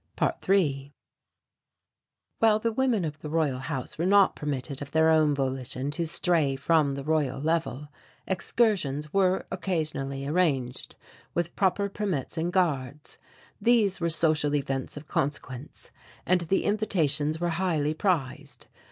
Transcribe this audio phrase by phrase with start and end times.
[0.17, 0.93] ~3~
[2.39, 6.07] While the women of the Royal House were not permitted of their own volition to
[6.07, 7.87] stray from the Royal Level,
[8.25, 10.95] excursions were occasionally arranged,
[11.35, 13.19] with proper permits and guards.
[13.61, 15.91] These were social events of consequence
[16.25, 18.65] and the invitations were highly prized.